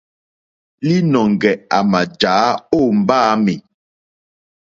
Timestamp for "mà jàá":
1.91-2.49